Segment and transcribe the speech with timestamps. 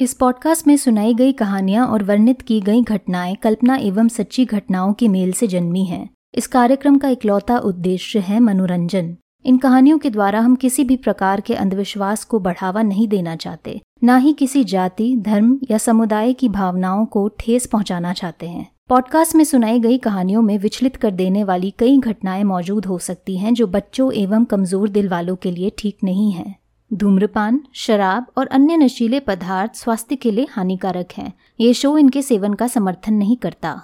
[0.00, 4.92] इस पॉडकास्ट में सुनाई गई कहानियाँ और वर्णित की गई घटनाएँ कल्पना एवं सच्ची घटनाओं
[4.92, 10.10] के मेल से जन्मी हैं। इस कार्यक्रम का इकलौता उद्देश्य है मनोरंजन। इन कहानियों के
[10.10, 14.64] द्वारा हम किसी भी प्रकार के अंधविश्वास को बढ़ावा नहीं देना चाहते, न ही किसी
[14.64, 19.98] जाति, धर्म या समुदाय की भावनाओं को ठेस पहुंचाना चाहते हैं। पॉडकास्ट में सुनाई गई
[19.98, 24.44] कहानियों में विचलित कर देने वाली कई घटनाएँ मौजूद हो सकती हैं जो बच्चों एवं
[24.44, 26.59] कमज़ोर दिल वालों के लिए ठीक नहीं है।
[26.94, 32.54] धूम्रपान, शराब और अन्य नशीले पदार्थ स्वास्थ्य के लिए हानिकारक हैं। ये शो इनके सेवन
[32.54, 33.82] का समर्थन नहीं करता।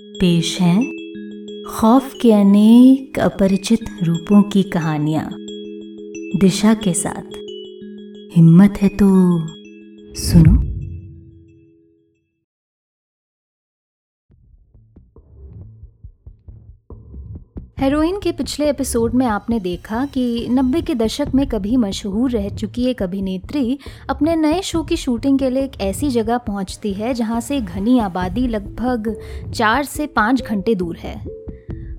[0.00, 0.84] पेश है
[1.64, 5.28] खौफ के अनेक अपरिचित रूपों की कहानियाँ।
[6.40, 7.36] दिशा के साथ।
[8.36, 9.06] हिम्मत है तो
[10.14, 10.75] सुनो।
[17.80, 22.48] हेरोइन के पिछले एपिसोड में आपने देखा कि नब्बे के दशक में कभी मशहूर रह
[22.48, 23.78] चुकी एक अभिनेत्री
[24.10, 27.98] अपने नए शो की शूटिंग के लिए एक ऐसी जगह पहुँचती है जहाँ से घनी
[27.98, 29.20] आबादी लगभग
[29.54, 31.24] चार से पाँच घंटे दूर है।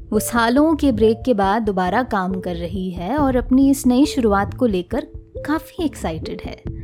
[0.09, 4.06] वो सालों के ब्रेक के बाद दोबारा काम कर रही है और अपनी इस नई
[4.06, 5.08] शुरुआत को लेकर
[5.47, 6.77] काफ़ी एक्साइटेड है।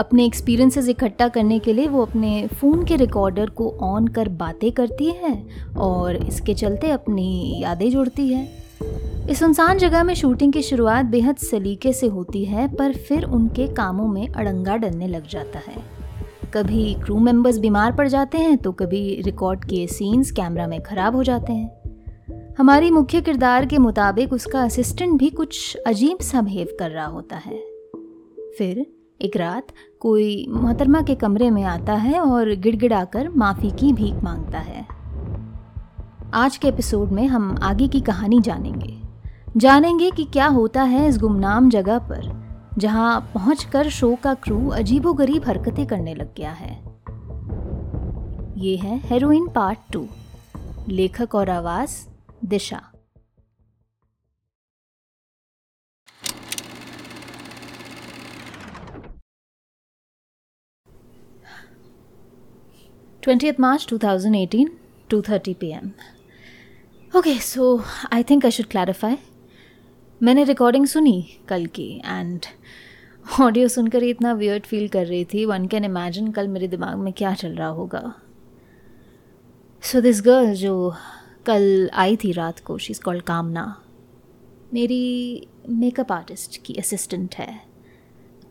[0.00, 4.70] अपने एक्सपीरियंसेस इकट्ठा करने के लिए वो अपने फ़ोन के रिकॉर्डर को ऑन कर बातें
[4.72, 5.34] करती है
[5.78, 8.48] और इसके चलते अपनी यादें जोड़ती है।
[9.30, 13.66] इस सुनसान जगह में शूटिंग की शुरुआत बेहद सलीके से होती है, पर फिर उनके
[13.74, 15.82] कामों में अड़ंगा डलने लग जाता है।
[16.54, 21.16] कभी क्रू मेंबर्स बीमार पड़ जाते हैं तो कभी रिकॉर्ड किए सीन्स कैमरा में ख़राब
[21.16, 26.76] हो जाते हैं। हमारी मुख्य किरदार के मुताबिक उसका असिस्टेंट भी कुछ अजीब सा बिहेव
[26.78, 27.58] कर रहा होता है।
[28.58, 28.86] फिर
[29.20, 29.66] एक रात
[30.00, 34.86] कोई मोहतरमा के कमरे में आता है और गिड़गिड़ाकर माफ़ी की भीख माँगता है।
[36.34, 39.02] आज के एपिसोड में हम आगे की कहानी जानेंगे।
[39.56, 42.46] जानेंगे कि क्या होता है इस गुमनाम जगह पर,
[42.78, 46.82] जहाँ पहुंचकर शो का क्रू अजीबोगरीब हरकतें करने लग गया है।
[48.56, 50.06] ये है हेरोइन पार्ट टू
[50.88, 51.90] लेखक और आवाज़
[52.44, 52.82] Disha.
[63.26, 64.68] 20th March 2018,
[65.10, 65.94] 2:30 p.m.
[67.12, 69.14] Okay, so I think I should clarify.
[70.20, 71.16] मैंने रिकॉर्डिंग सुनी
[71.48, 72.46] कल की एंड
[73.40, 76.98] ऑडियो सुनकर ही इतना वियर्ड फील कर रही थी वन कैन इमेजिन कल मेरे दिमाग
[76.98, 78.02] में क्या चल रहा होगा
[79.82, 80.94] सो दिस गर्ल जो
[81.46, 83.66] कल आई थी रात को शी इज़ कॉल्ड कामना
[84.74, 85.02] मेरी
[85.82, 87.52] मेकअप आर्टिस्ट की असिस्टेंट है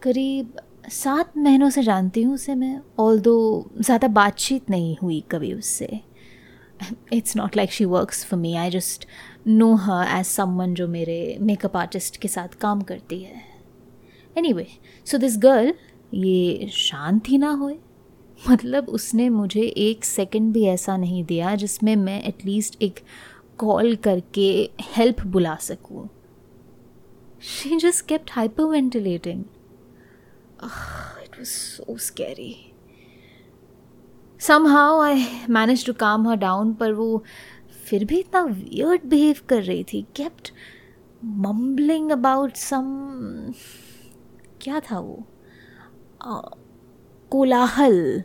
[0.04, 0.60] करीब
[0.90, 3.36] सात महीनों से जानती हूँ उसे मैं ऑल दो
[3.80, 6.00] ज़्यादा बातचीत नहीं हुई कभी उससे।
[7.14, 9.06] It's not like she works for me I just
[9.48, 13.42] know her as someone जो मेरे मेकअप आर्टिस्ट के साथ काम करती है।
[14.36, 14.68] Anyway
[15.08, 15.74] so this girl
[16.14, 17.78] ये शांत ही ना होए।
[18.40, 23.00] मतलब उसने मुझे एक सेकंड भी ऐसा नहीं दिया जिसमें मैं एटलीस्ट एक
[23.60, 24.48] कॉल करके
[24.96, 26.08] हेल्प बुला सकूँ।
[27.42, 28.32] She just kept
[28.64, 29.44] hyperventilating
[30.62, 32.74] Oh, it was so scary.
[34.38, 37.24] Somehow I managed to calm her down, पर वो
[37.86, 40.52] फिर भी इतना वियर्ड बिहेव कर रही थी केप्ट
[41.24, 42.86] मम्बलिंग अबाउट सम
[44.62, 45.26] क्या था वो?
[47.32, 48.24] कोलाहल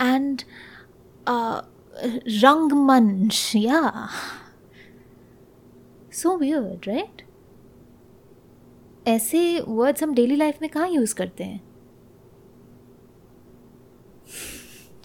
[0.00, 0.42] एंड
[2.42, 4.08] रंगमंच या।
[6.12, 7.22] सो वियर्ड राइट
[9.08, 11.60] ऐसे वर्ड्स हम डेली लाइफ में कहाँ यूज़ करते हैं?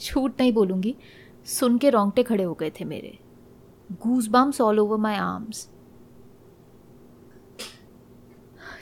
[0.01, 0.95] झूठ नहीं बोलूँगी,
[1.47, 3.17] सुन के रोंगटे खड़े हो गए थे मेरे।
[4.27, 5.67] Goosebumps all over my arms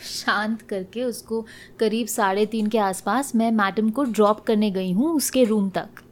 [0.04, 1.46] शांत करके उसको
[1.80, 6.04] करीब साढ़े तीन के आसपास मैं मैडम को ड्रॉप करने गई हूँ उसके रूम तक।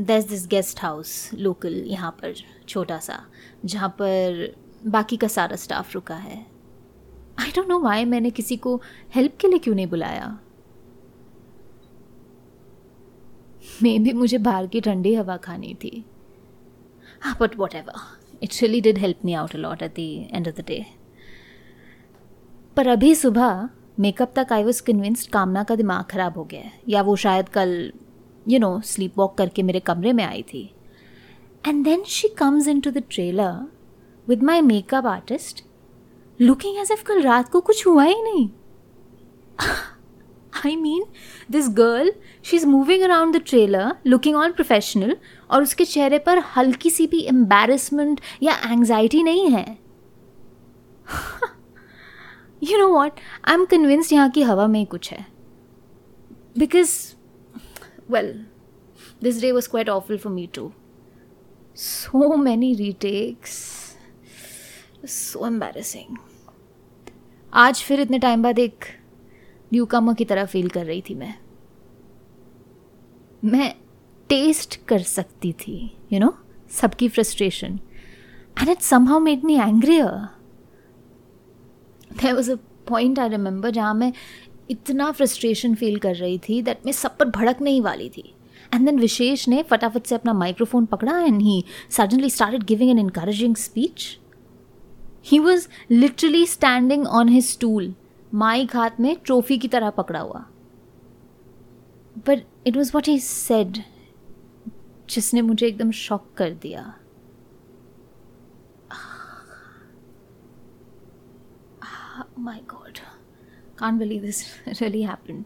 [0.00, 2.34] दस दिस गेस्ट हाउस लोकल यहाँ पर,
[2.68, 3.24] छोटा सा,
[3.64, 4.54] जहाँ पर
[4.86, 6.46] बाकी का सारा स्टाफ रुका है।
[7.38, 8.80] आई डोंट नो वाई मैंने किसी को
[9.14, 10.38] हेल्प के लिए क्यों नहीं बुलाया।
[13.82, 16.04] मे भी मुझे बाहर की ठंडी हवा खानी थी।
[17.40, 19.98] But whatever it really did help me out a lot at the
[20.34, 20.84] end of the day
[22.76, 23.68] पर अभी सुबह
[24.00, 27.92] मेकअप तक आई वॉज़ कन्विंस्ड कामना का दिमाग ख़राब हो गया या वो शायद कल
[28.48, 30.62] यू नो स्लीप वॉक करके मेरे कमरे में आई थी।
[31.64, 33.66] And then she comes in to the trailer
[34.28, 35.64] with my makeup artist
[36.40, 38.48] looking as if कल रात को कुछ हुआ ही नहीं।
[40.66, 41.04] I mean
[41.50, 42.12] this girl
[42.44, 45.16] she is moving around the trailer looking all professional
[45.50, 49.66] और उसके चेहरे पर हल्की सी भी एम्बेरसमेंट या एंगजाइटी नहीं है।
[52.62, 55.26] You know what I am convinced यहाँ की हवा में कुछ है।
[56.58, 56.94] Because
[58.10, 58.32] well
[59.22, 60.70] this day was quite awful for me too
[61.76, 63.58] so many retakes
[65.06, 66.16] so embarrassing
[67.52, 68.84] आज फिर इतने टाइम बाद एक
[69.72, 71.34] न्यू कमर की तरह फील कर रही थी मैं।
[73.44, 73.74] मैं
[74.28, 76.38] टेस्ट कर सकती थी यू नो
[76.70, 77.78] सबकी frustration
[78.60, 80.10] and it somehow made me angrier
[82.22, 82.56] there was a
[82.88, 84.12] point I remember जहाँ मैं
[84.70, 88.34] इतना फ्रस्ट्रेशन फील कर रही थी दैट मैं सब पर भड़कने ही वाली थी।
[88.74, 92.98] एंड देन विशेष ने फटाफट से अपना माइक्रोफोन पकड़ा and he suddenly started giving an
[92.98, 94.18] encouraging speech
[95.24, 97.94] he was literally standing on his stool
[98.34, 100.44] mic हाथ में ट्रॉफी की तरह पकड़ा हुआ
[102.26, 103.82] but it was what he said
[105.10, 106.94] जिसने मुझे एकदम शॉक कर दिया
[112.38, 113.00] my god.
[113.76, 114.44] Can't believe this
[114.80, 115.44] really happened.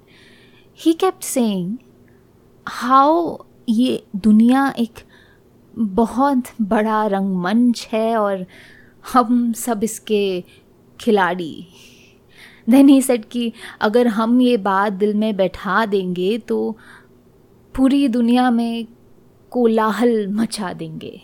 [0.72, 1.78] He kept saying,
[2.66, 5.00] how ये दुनिया एक
[5.75, 8.44] बहुत बड़ा रंगमंच है और
[9.04, 10.22] हम सब इसके
[11.00, 11.66] खिलाड़ी।
[12.69, 16.76] देन ही सेड कि अगर हम ये बात दिल में बैठा देंगे तो
[17.75, 18.87] पूरी दुनिया में
[19.52, 21.20] कोलाहल मचा देंगे।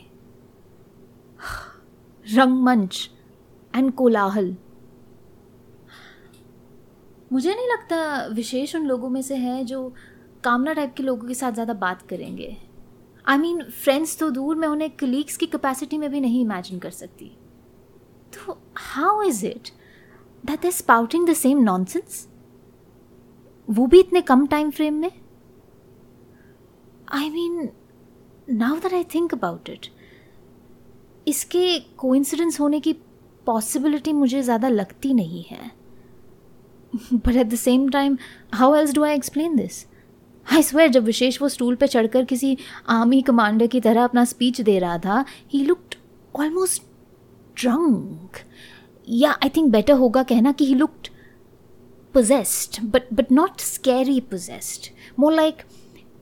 [2.26, 3.08] रंगमंच
[3.74, 4.54] एंड कोलाहल।
[7.32, 9.92] मुझे नहीं लगता विशेष उन लोगों में से है जो
[10.44, 12.56] कामना टाइप के लोगों के साथ ज़्यादा बात करेंगे।
[13.24, 16.90] आई मीन फ्रेंड्स तो दूर, मैं उन्हें कलीग्स की कैपेसिटी में भी नहीं इमेजिन कर
[16.92, 17.30] सकती।
[18.34, 19.68] तो how is it
[20.44, 22.26] that is spouting the same nonsense
[23.68, 25.10] वो भी इतने कम टाइम फ्रेम में?
[27.12, 27.68] I mean
[28.50, 29.86] now that I think about it
[31.28, 32.92] इसके कोइंसिडेंस होने की
[33.46, 35.70] पॉसिबिलिटी मुझे ज़्यादा लगती नहीं है।
[37.14, 38.16] But at the same time
[38.54, 39.84] how else do I explain this
[40.46, 42.56] I swear जब विशेष वो स्टूल पे चढ़कर किसी
[42.88, 45.94] आर्मी कमांडर की तरह अपना स्पीच दे रहा था ही लुक्ड
[46.34, 46.82] ऑलमोस्ट
[47.58, 48.36] ड्रंक
[49.08, 51.08] या आई थिंक बेटर होगा कहना कि he looked
[52.14, 54.90] possessed but but not scary possessed.
[55.16, 55.66] More like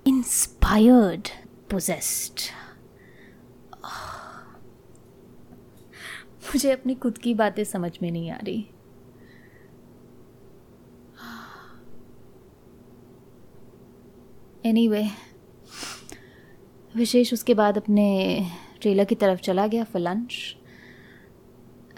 [0.05, 1.31] inspired
[1.69, 2.53] possessed.
[6.47, 8.69] मुझे अपनी खुद की बातें समझ में नहीं आ रही।
[14.65, 15.09] एनी anyway,
[16.97, 18.47] विशेष उसके बाद अपने
[18.81, 20.56] ट्रेलर की तरफ़ चला गया फॉर लंच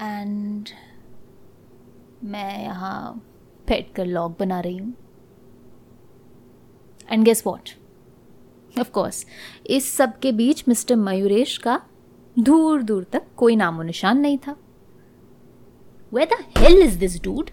[0.00, 0.68] एंड
[2.24, 3.14] मैं यहाँ
[3.68, 4.94] बैठ कर लॉग बना रही हूँ।
[7.08, 7.70] And guess what
[8.80, 9.24] of course
[9.66, 11.80] इस सब के बीच मिस्टर मयूरेश का
[12.36, 14.56] दूर दूर तक कोई नामो निशान नहीं था।
[16.12, 17.50] Where the hell is this dude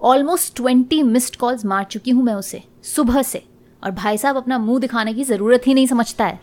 [0.00, 3.42] almost twenty missed calls मार चुकी हूँ मैं उसे, सुबह से।
[3.82, 6.40] और भाई साहब अपना मुँह दिखाने की ज़रूरत ही नहीं समझता है।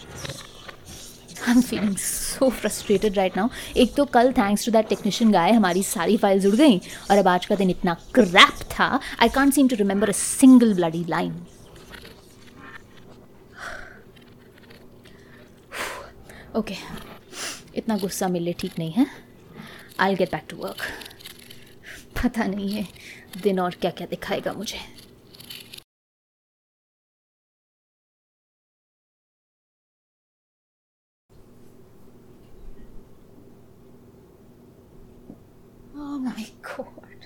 [1.48, 5.52] I am feeling so frustrated right now एक तो कल thanks to that technician guy
[5.52, 6.78] हमारी सारी फ़ाइल उड़ गई,
[7.12, 8.88] और अब आज का दिन इतना क्रैप था
[9.22, 11.46] I can't seem to remember a single bloody line
[16.56, 16.76] okay
[17.76, 19.06] इतना गुस्सा मिलने ठीक नहीं है।
[20.00, 20.82] I get back to work
[22.24, 22.88] पता नहीं है
[23.44, 24.80] दिन और क्या क्या दिखाएगा मुझे
[36.04, 37.26] Oh my god.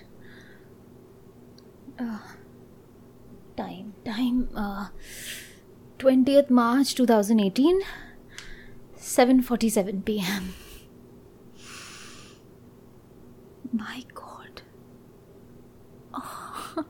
[2.03, 2.19] Uh,
[3.57, 4.37] time, time.
[4.63, 4.85] Uh,
[6.49, 7.81] 20th March 2018,
[8.97, 10.53] 7:47 p.m.
[13.71, 14.61] My god.
[16.13, 16.83] Oh.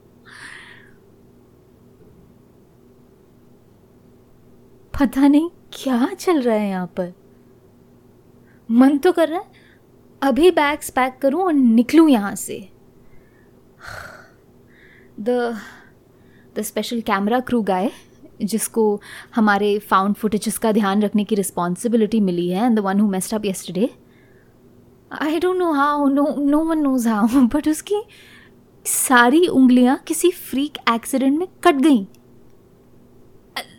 [4.93, 7.13] पता नहीं क्या चल रहा है यहाँ पर
[8.69, 9.67] मन तो कर रहा है
[10.21, 12.57] अभी बैग्स पैक करूँ और निकलूं यहाँ से
[15.19, 15.55] the
[16.59, 17.89] special camera crew guy
[18.41, 19.01] जिसको
[19.35, 23.33] हमारे फाउंड फुटेजेस का ध्यान रखने की रिस्पॉन्सिबिलिटी मिली है and the one who messed
[23.33, 23.89] up yesterday
[25.21, 28.03] I don't know how no no one knows how but उसकी
[28.85, 32.07] सारी उंगलियाँ किसी फ्रीक एक्सीडेंट में कट गई।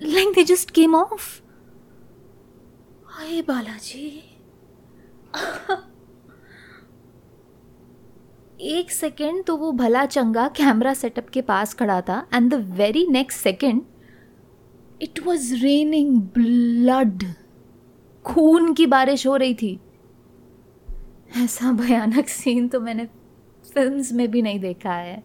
[0.03, 1.41] Like they just came off
[3.07, 4.23] हाय बालाजी।
[8.61, 13.07] एक सेकेंड तो वो भला चंगा कैमरा सेटअप के पास खड़ा था and the very
[13.07, 13.83] next second
[15.03, 17.25] it was raining blood
[18.25, 19.79] खून की बारिश हो रही थी।
[21.37, 23.07] ऐसा भयानक सीन तो मैंने
[23.65, 25.23] फिल्म्स में भी नहीं देखा है।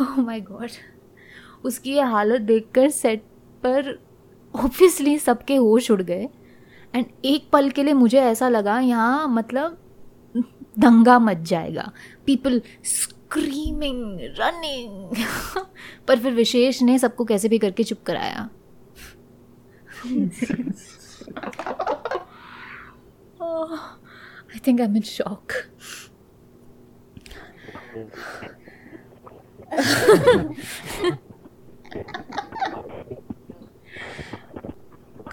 [0.00, 0.70] ओह माय गॉड
[1.64, 3.22] उसकी ये हालत देखकर सेट
[3.62, 3.98] पर
[4.54, 6.28] ऑब्वियसली सबके होश उड़ गए।
[6.94, 9.76] एंड एक पल के लिए मुझे ऐसा लगा, यहाँ मतलब
[10.78, 11.90] दंगा मच जाएगा।
[12.26, 12.60] पीपल
[13.30, 15.16] स्क्रीमिंग रनिंग
[16.08, 18.48] पर फिर विशेष ने सबको कैसे भी करके चुप कराया।
[24.52, 25.52] I think I am in shock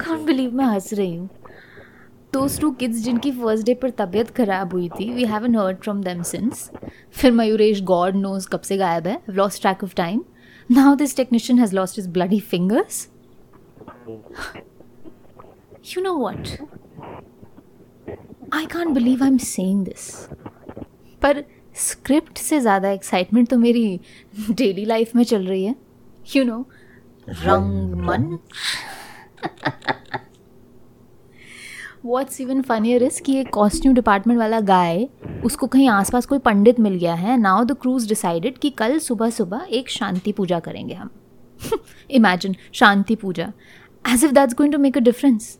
[0.01, 1.29] can't believe मैं हंस रही हूँ।
[2.33, 6.01] दोज टू किड्स जिनकी फ़र्स्ट डे पर तबीयत खराब हुई थी we haven't heard from
[6.03, 6.69] them since
[7.11, 10.23] फिर मयूरेश गॉड नोज़ कब से गायब है lost track of time
[10.71, 13.07] now this technician has lost his bloody fingers
[15.97, 16.47] you know what
[18.53, 20.09] I can't believe I am saying this
[21.21, 21.43] पर
[21.75, 23.99] स्क्रिप्ट से ज़्यादा excitement तो मेरी
[24.51, 25.75] डेली लाइफ में चल रही है.
[26.35, 26.65] यू नो
[27.29, 28.37] रंग मन।
[32.05, 35.07] वॉट्स इवन फनियर इज़ कि एक कॉस्ट्यूम डिपार्टमेंट वाला गाय
[35.45, 39.29] उसको कहीं आसपास कोई पंडित मिल गया है नाउ द क्रूज डिसाइडेड कि कल सुबह
[39.29, 41.09] सुबह एक शांति पूजा करेंगे हम।
[42.11, 43.51] Imagine Shanti puja.
[44.09, 45.59] As if that's going to make a difference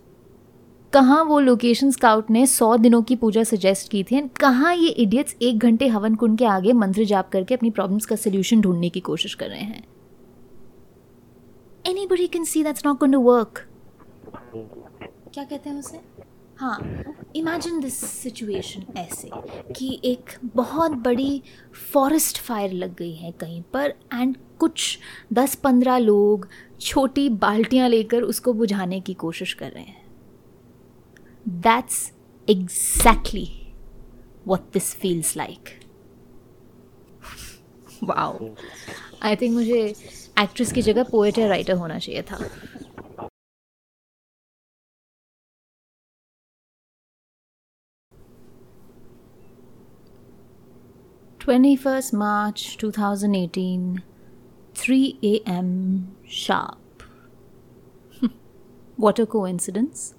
[0.94, 4.90] कहाँ वो लोकेशन स्काउट ने सौ दिनों की पूजा सजेस्ट की थी एंड कहाँ ये
[4.90, 8.90] इडियट्स एक घंटे हवन कुंड के आगे मंत्र जाप करके अपनी प्रॉब्लम्स का सोल्यूशन ढूँढने
[8.90, 9.84] की कोशिश कर रहे हैं।
[12.08, 13.66] Anybody can see that's not going to work
[15.34, 16.17] क्या कहते हैं उसे?
[16.60, 16.78] हाँ
[17.36, 19.30] इमेजिन दिस सिचुएशन ऐसे
[19.76, 21.42] कि एक बहुत बड़ी
[21.94, 25.00] फॉरेस्ट फायर लग गई है कहीं पर एंड कुछ
[25.34, 26.48] दस पंद्रह लोग
[26.82, 30.06] छोटी बाल्टियाँ लेकर उसको बुझाने की कोशिश कर रहे हैं।
[31.50, 32.12] That's
[32.48, 33.48] exactly
[34.48, 35.70] what this feels like
[38.04, 38.50] wow
[39.24, 39.82] I think मुझे
[40.40, 42.40] एक्ट्रेस की जगह पोएट या राइटर होना चाहिए था।
[51.48, 54.00] Twenty first March two thousand eighteen
[54.76, 56.98] three A M sharp
[59.00, 60.16] what a coincidence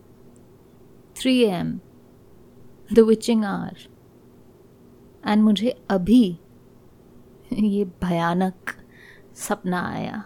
[1.16, 1.80] three A M
[2.94, 3.76] the witching hour
[5.26, 6.38] and मुझे अभी
[7.52, 8.54] ये भयानक
[9.35, 10.25] सपना आया।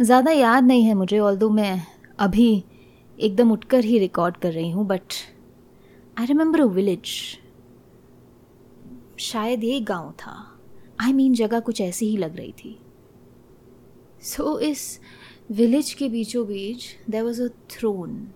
[0.00, 1.82] ज़्यादा याद नहीं है मुझे ऑल मैं
[2.18, 2.64] अभी
[3.20, 5.02] एकदम उठकर ही रिकॉर्ड कर रही हूँ but
[6.18, 7.08] I remember a village
[9.18, 10.60] शायद ये गाँव था।
[11.00, 12.80] आई I मीन mean, जगह कुछ ऐसी ही लग रही थी।
[14.22, 15.00] सो so, इस
[15.50, 18.28] विलेज के बीचों बीच there was a throne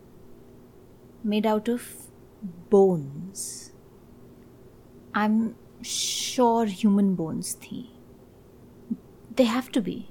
[1.27, 2.11] made out of
[2.45, 3.73] bones
[5.15, 5.51] I am
[5.87, 7.93] sure human bones थी।
[9.37, 10.09] They have to be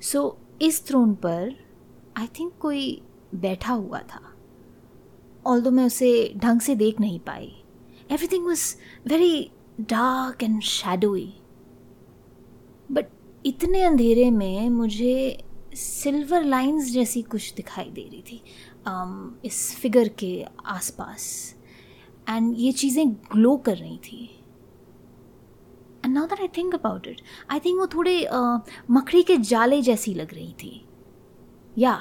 [0.00, 1.54] so इस थ्रोन पर
[2.16, 3.02] आई थिंक कोई
[3.34, 4.34] बैठा हुआ था।
[5.46, 7.63] ऑल मैं उसे ढंग से देख नहीं पाई।
[8.10, 8.74] Everything was
[9.08, 11.32] very dark and shadowy
[12.90, 13.06] but
[13.46, 15.44] इतने अंधेरे में मुझे
[15.74, 18.40] सिल्वर लाइंस जैसी कुछ दिखाई दे रही थी
[18.88, 21.54] um, इस फिगर के आसपास।
[22.28, 24.24] एंड ये चीज़ें ग्लो कर रही थी।
[26.04, 27.20] And now that I think about it
[27.50, 28.28] I think वो थोड़े
[28.90, 30.84] मकड़ी के जाले जैसी लग रही थी।
[31.78, 31.98] या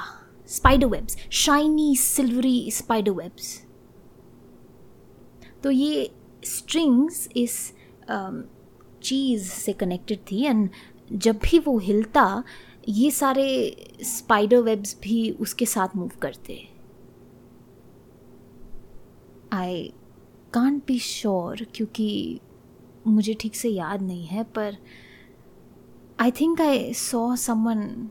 [0.49, 3.62] spider webs shiny silvery spider webs
[5.63, 6.09] तो ये
[6.45, 7.73] स्ट्रिंग्स इस
[9.03, 10.69] चीज़ से कनेक्टेड थी एंड
[11.11, 12.43] जब भी वो हिलता,
[12.89, 13.45] ये सारे
[14.01, 16.57] स्पाइडर वेब्स भी उसके साथ मूव करते।
[19.53, 19.93] आई
[20.53, 22.39] कांट बी श्योर क्योंकि
[23.07, 24.77] मुझे ठीक से याद नहीं है, पर
[26.19, 28.09] I think I saw someone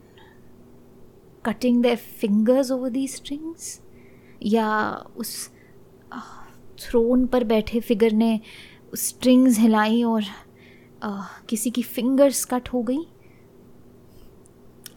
[1.47, 3.81] cutting the fingers over the strings
[4.43, 5.51] या उस
[6.83, 8.41] थ्रोन पर बैठे फिगर ने
[8.97, 12.99] स्ट्रिंग्स हिलाई और uh, किसी की फिंगर्स कट हो गई।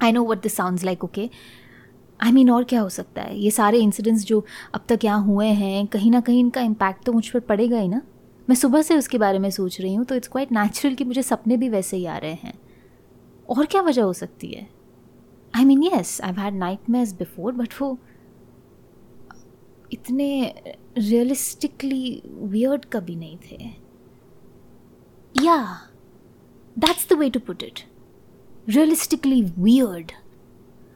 [0.02, 1.30] I know what this sounds like okay
[2.20, 3.40] I mean और क्या हो सकता है?
[3.40, 7.14] ये सारे इंसिडेंट्स जो अब तक यहाँ हुए हैं कहीं ना कहीं इनका इम्पैक्ट तो
[7.14, 8.02] मुझ पर पड़ेगा ही ना।
[8.50, 11.22] मैं सुबह से उसके बारे में सोच रही हूँ तो इट्स क्वाइट नेचुरल कि मुझे
[11.24, 12.54] सपने भी वैसे ही आ रहे हैं।
[13.50, 14.68] और क्या वजह हो सकती है?
[15.54, 16.54] I mean yes I had
[16.90, 17.98] nightmares before but वो
[19.94, 20.54] इतने
[20.98, 23.64] रियलिस्टिकली वियर्ड कभी नहीं थे।
[25.36, 25.58] या
[26.78, 27.80] that's the way to put it
[28.70, 30.12] realistically weird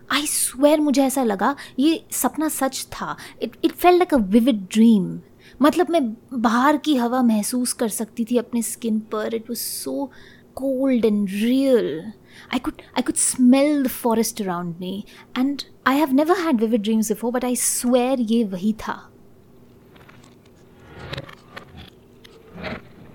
[0.10, 4.66] I swear मुझे ऐसा लगा, ये सपना सच था। It it felt like a vivid
[4.72, 5.20] dream
[5.62, 6.02] मतलब मैं
[6.34, 10.10] बाहर की हवा महसूस कर सकती थी अपने स्किन पर। It was so
[10.59, 12.13] cold and real
[12.53, 16.83] I could I could smell the forest around me and I have never had vivid
[16.83, 18.97] dreams before but I swear ये वही था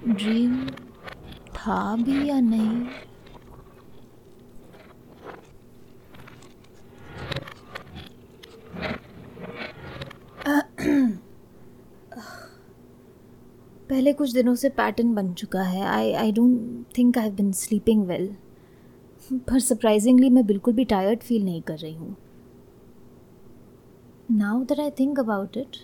[0.08, 0.56] ड्रीम
[1.56, 2.88] था भी या नहीं
[13.95, 17.51] पहले कुछ दिनों से पैटर्न बन चुका है। I I don't think I have been
[17.53, 18.27] sleeping well
[19.33, 22.17] पर सरप्राइजिंगली मैं बिल्कुल भी टायर्ड फील नहीं कर रही हूँ।
[24.31, 25.77] Now that I think about it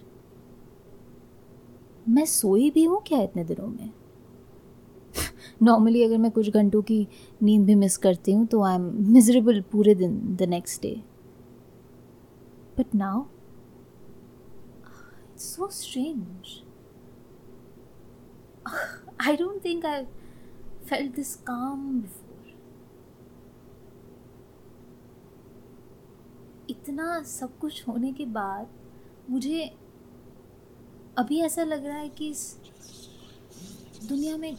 [2.08, 3.90] मैं सोई भी हूँ क्या इतने दिनों में?
[5.62, 7.06] नॉर्मली अगर मैं कुछ घंटों की
[7.42, 10.94] नींद भी मिस करती हूँ तो आई एम मिजरेबल पूरे दिन the next day
[12.78, 13.22] but now
[15.32, 16.58] it's so strange
[19.20, 20.04] I don't think I
[20.88, 22.26] felt this calm before
[26.70, 28.68] इतना सब कुछ होने के बाद
[29.30, 29.76] मुझे
[31.18, 32.56] अभी ऐसा लग रहा है कि इस
[34.08, 34.56] दुनिया में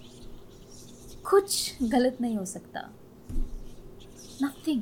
[1.29, 2.91] कुछ गलत नहीं हो सकता।
[4.43, 4.81] Nothing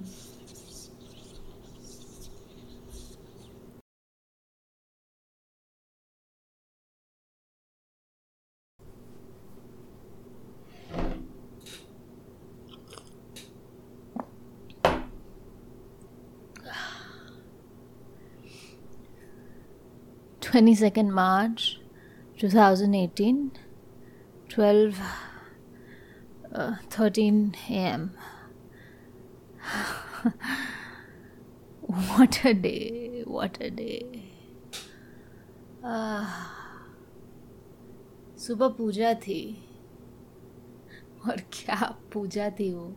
[20.50, 21.79] 22nd March
[22.39, 23.51] 2018
[24.50, 24.96] 12
[26.56, 28.18] uh, 13 a.m.
[31.82, 34.06] what a day what a day.
[38.39, 39.41] सुबह पूजा थी
[41.29, 42.88] और क्या पूजा थी वो?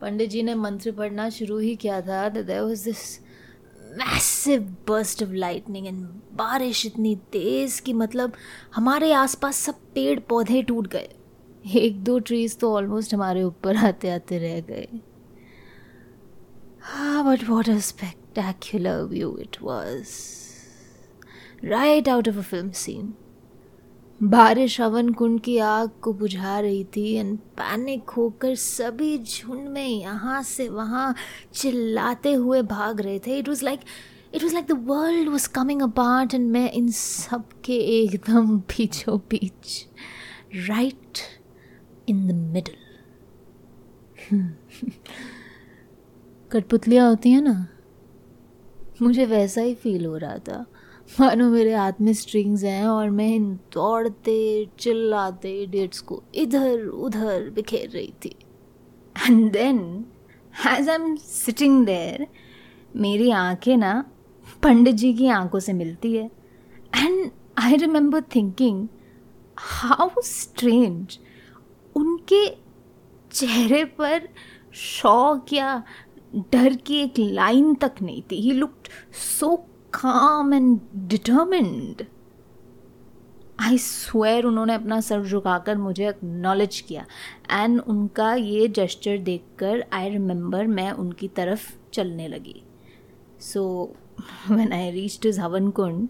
[0.00, 3.27] पंडित जी ने मंत्र पढ़ना शुरू ही किया था this
[3.98, 6.02] massive burst of lightning and
[6.36, 8.32] बारिश इतनी तेज़ कि मतलब
[8.74, 11.08] हमारे आसपास सब पेड़ पौधे टूट गए।
[11.76, 14.88] एक दो ट्रीज तो ऑलमोस्ट हमारे ऊपर आते आते रह गए।
[17.24, 20.10] But what a spectacular view it was
[21.64, 23.14] right out of a film scene
[24.20, 29.86] बारिश हवन कुंड की आग को बुझा रही थी एंड पैनिक होकर सभी झुंड में
[29.86, 31.14] यहाँ से वहाँ
[31.54, 33.80] चिल्लाते हुए भाग रहे थे। It was like
[34.34, 39.18] it was like the world was coming apart and मैं इन सब के एकदम बीचों
[39.30, 39.86] बीच
[40.68, 41.18] राइट
[42.08, 42.76] इन द मिडल
[46.50, 47.66] कठपुतलियाँ होती हैं ना,
[49.02, 50.64] मुझे वैसा ही फील हो रहा था।
[51.08, 57.88] मानो मेरे हाथ में स्ट्रिंग्स हैं और मैं दौड़ते, चिल्लाते डेट्स को इधर उधर बिखेर
[57.90, 58.34] रही थी।
[59.16, 59.78] And then
[60.66, 62.26] as I am sitting there
[62.96, 63.92] मेरी आँखें ना
[64.62, 66.24] पंडित जी की आँखों से मिलती है।
[66.96, 68.86] And I remember thinking
[69.58, 71.18] how strange
[71.96, 72.46] उनके
[73.32, 74.28] चेहरे पर
[74.74, 75.82] शौक या
[76.52, 79.56] डर की एक लाइन तक नहीं थी। He looked so
[79.92, 82.06] calm and determined.
[83.60, 87.04] I swear उन्होंने अपना सर झुकाकर मुझे एक्नॉलेज किया।
[87.52, 92.62] एंड उनका ये जेस्चर देखकर आई रिमेंबर मैं उनकी तरफ़ चलने लगी।
[93.40, 93.64] So
[94.50, 96.08] when I reach his हवन कुंड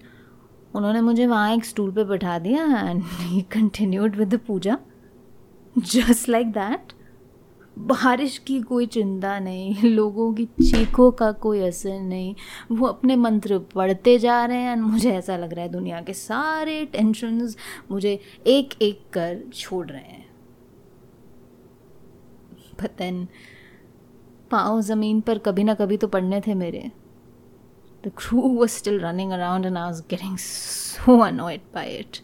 [0.74, 4.78] उन्होंने मुझे वहाँ एक स्टूल पे बैठा दिया and he continued with the puja.
[5.76, 6.92] Just like that
[7.78, 12.34] बारिश की कोई चिंता नहीं, लोगों की चीखों का कोई असर नहीं।
[12.72, 16.84] वो अपने मंत्र पढ़ते जा रहे हैं मुझे ऐसा लग रहा है दुनिया के सारे
[16.86, 17.56] टेंशन्स
[17.90, 20.26] मुझे एक एक कर छोड़ रहे हैं।
[22.82, 23.26] पतन
[24.50, 26.90] पाँव ज़मीन पर कभी ना कभी तो पड़ने थे मेरे।
[28.06, 32.16] The crew was still running around and I was getting so annoyed by it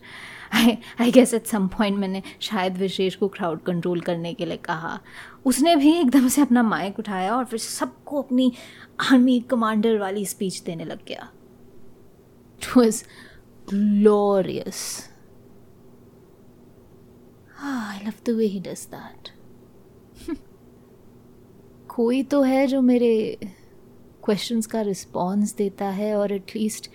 [0.55, 4.99] I guess at some point मैंने शायद विशेष को क्राउड कंट्रोल करने के लिए कहा।
[5.47, 8.53] उसने भी एकदम से अपना माइक उठाया और फिर सबको अपनी
[9.13, 11.31] आर्मी कमांडर वाली स्पीच देने लग गया।
[12.59, 13.03] It was
[13.69, 15.09] glorious
[17.63, 19.29] I love the way he does that
[21.89, 23.39] कोई तो है जो मेरे
[24.25, 26.91] क्वेश्चंस का रिस्पॉन्स देता है और एटलीस्ट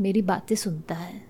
[0.00, 1.25] मेरी बातें सुनता है।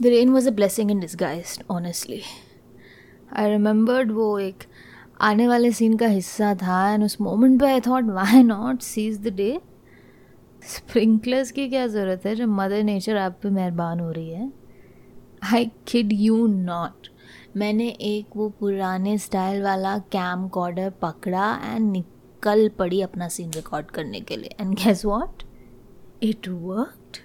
[0.00, 2.22] The rain was a blessing in disguise, honestly.
[3.32, 4.64] I remembered वो एक
[5.20, 9.18] आने वाले सीन का हिस्सा था एंड उस मोमेंट पे I thought why not seize
[9.18, 9.60] the day
[10.68, 14.50] sprinklers की क्या ज़रूरत है जब मदर नेचर आप पे मेहरबान हो रही है?
[15.52, 17.08] आई किड यू नॉट
[17.56, 23.90] मैंने एक वो पुराने स्टाइल वाला कैम कॉर्डर पकड़ा एंड निकल पड़ी अपना सीन रिकॉर्ड
[23.90, 24.56] करने के लिए.
[24.60, 25.42] And guess what
[26.22, 27.18] it worked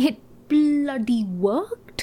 [0.00, 2.02] it bloody worked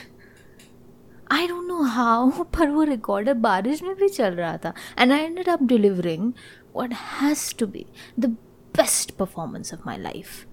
[1.32, 5.20] I don't know how पर वो रिकॉर्डर बारिश में भी चल रहा था। And I
[5.20, 6.32] ended up delivering
[6.76, 7.86] what has to be
[8.20, 10.46] the best performance of my life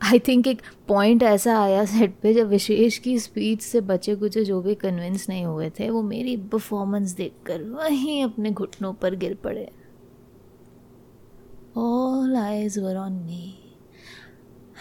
[0.00, 4.38] I think एक पॉइंट ऐसा आया सेट पे जब विशेष की स्पीच से बचे कुछ
[4.38, 9.34] जो भी कन्विंस नहीं हुए थे, वो मेरी परफॉर्मेंस देखकर वहीं अपने घुटनों पर गिर
[9.34, 9.70] पड़े।
[11.76, 13.54] All eyes were on me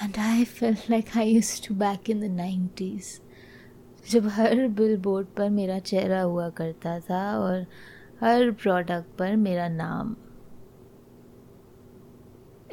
[0.03, 3.19] and I fell like I used to back in the nineties
[4.11, 7.65] जब हर बिल बोर्ड पर मेरा चेहरा हुआ करता था और
[8.21, 10.15] हर प्रोडक्ट पर मेरा नाम।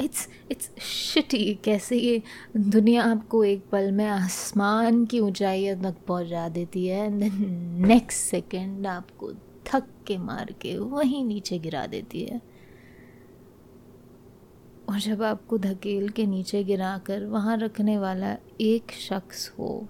[0.00, 2.22] इट्स इट्स शिटी कैसे ये
[2.56, 7.32] दुनिया आपको एक पल में आसमान की ऊंचाई तक पहुँचा देती है एंड देन
[7.86, 9.32] नेक्स्ट सेकंड आपको
[9.66, 12.51] थक के मार के वहीं नीचे गिरा देती है।
[14.92, 19.88] और जब आपको धकेल के नीचे गिरा कर वहाँ रखने वाला एक शख्स हो,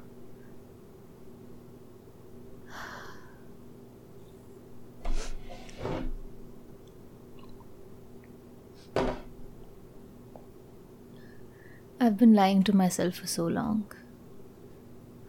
[12.00, 13.82] I've been lying to myself for so long.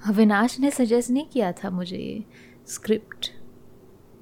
[0.07, 2.23] Avinash ने सजेस्ट नहीं किया था मुझे ये
[2.67, 3.31] स्क्रिप्ट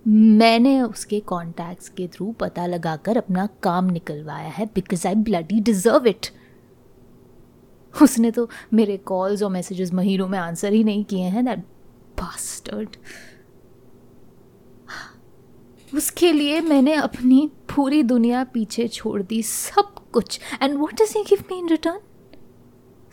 [0.07, 6.07] मैंने उसके कॉन्टैक्ट्स के थ्रू पता लगाकर अपना काम निकलवाया है because I bloody deserve
[6.07, 6.27] it
[8.01, 11.59] उसने तो मेरे कॉल्स और मैसेजेस महीनों में आंसर ही नहीं किए हैं दैट
[12.19, 12.89] बास्टर्ड
[15.95, 21.23] उसके लिए मैंने अपनी पूरी दुनिया पीछे छोड़ दी, सब कुछ। And what is he
[21.23, 21.99] give me in return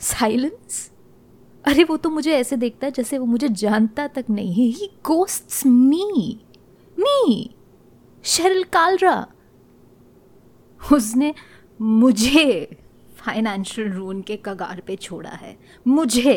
[0.01, 0.91] silence
[1.65, 4.91] अरे वो तो मुझे ऐसे देखता है जैसे वो मुझे जानता तक नहीं है। He
[5.05, 6.41] ghost me
[6.99, 7.51] me
[8.25, 9.27] Sharal Kalra.
[10.81, 11.33] उसने
[11.81, 12.77] मुझे
[13.19, 15.57] फाइनेंशियल रून के कगार पे छोड़ा है।
[15.87, 16.35] मुझे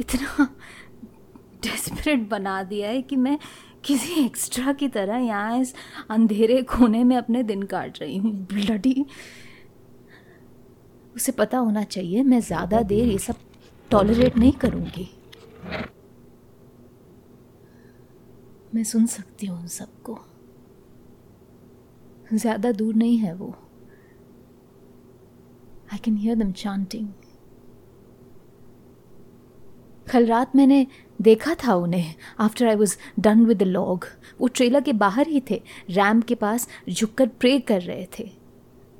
[0.00, 0.48] इतना
[1.64, 3.38] डेस्परेट बना दिया है कि मैं
[3.84, 5.74] किसी एक्स्ट्रा की तरह यहाँ इस
[6.10, 9.04] अंधेरे कोने में अपने दिन काट रही हूँ। ब्लडी
[11.16, 13.36] उसे पता होना चाहिए मैं ज़्यादा देर ये सब
[13.90, 15.08] टॉलरेट नहीं करूँगी।
[18.74, 20.18] मैं सुन सकती हूँ उन सबको।
[22.34, 23.54] ज़्यादा दूर नहीं है वो।
[25.92, 27.08] I can hear them chanting
[30.10, 30.86] कल रात मैंने
[31.20, 34.04] देखा था उन्हें after I was done with the log
[34.40, 38.30] वो ट्रेलर के बाहर ही थे रैम के पास झुककर प्रे कर रहे थे।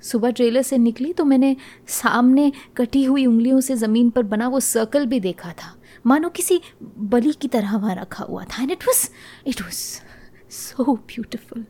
[0.05, 1.57] सुबह ट्रेलर से निकली तो मैंने
[1.89, 5.75] सामने कटी हुई उंगलियों से ज़मीन पर बना वो सर्कल भी देखा था।
[6.07, 9.09] मानो किसी बलि की तरह वहाँ रखा हुआ था। And it was
[9.47, 9.83] it was
[10.51, 11.65] so beautiful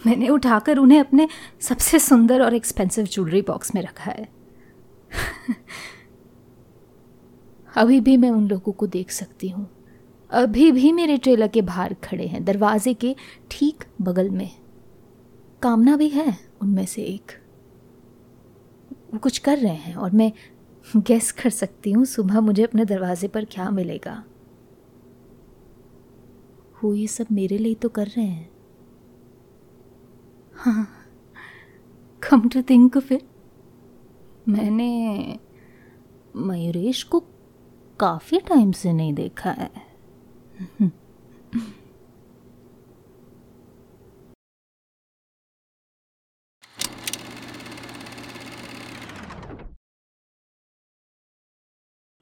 [0.00, 1.28] मैंने उठाकर उन्हें अपने
[1.60, 4.28] सबसे सुंदर और एक्सपेंसिव ज्वेलरी बॉक्स में रखा है।
[7.74, 9.68] अभी भी मैं उन लोगों को देख सकती हूँ।
[10.30, 13.14] अभी भी मेरे ट्रेलर के बाहर खड़े हैं, दरवाजे के
[13.50, 14.50] ठीक बगल में।
[15.62, 17.32] कामना भी है। उनमें से एक।
[19.12, 20.32] वो कुछ कर रहे हैं और मैं
[20.96, 24.22] गैस कर सकती हूँ सुबह मुझे अपने दरवाजे पर क्या मिलेगा।
[26.84, 28.48] वो ये सब मेरे लिए तो कर रहे हैं।
[30.54, 30.86] हाँ
[32.22, 33.22] कम टू थिंक फिर
[34.48, 35.38] मैंने
[36.36, 37.20] मयूरेश को
[38.00, 39.70] काफ़ी टाइम से नहीं देखा है।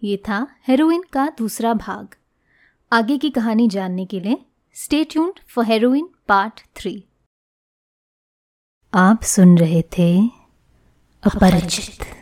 [0.02, 2.14] ये था हेरोइन का दूसरा भाग।
[2.92, 4.38] आगे की कहानी जानने के लिए
[4.76, 7.04] stay tuned for heroine part three
[8.94, 10.28] आप सुन रहे थे
[11.22, 12.17] अपरिचित।